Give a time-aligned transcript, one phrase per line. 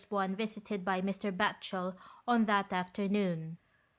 [0.09, 1.31] one visited by Mr.
[1.31, 1.95] Batchel
[2.27, 3.59] on that afternoon.